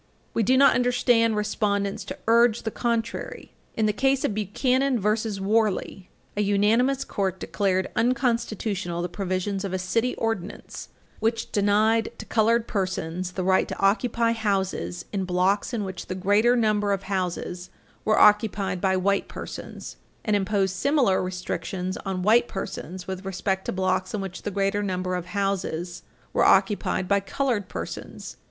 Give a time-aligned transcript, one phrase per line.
[0.33, 3.53] We do not understand respondents to urge the contrary.
[3.77, 5.29] In the case of Buchanan v.
[5.41, 12.09] Warley, supra, a unanimous Court declared unconstitutional the provisions of a city ordinance which denied
[12.17, 16.93] to colored persons the right to occupy houses in blocks in which the greater number
[16.93, 17.69] of houses
[18.03, 23.71] were occupied by white persons, and imposed similar restrictions on white persons with respect to
[23.71, 26.01] blocks in which the greater number of houses
[26.33, 28.37] were occupied by colored persons.